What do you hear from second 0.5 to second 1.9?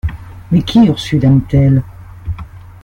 Mais qui Ursule aime-t-elle?